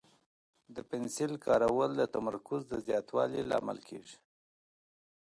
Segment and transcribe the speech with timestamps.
[0.75, 4.17] د پنسل کارول د تمرکز د زیاتوالي لامل کېږي.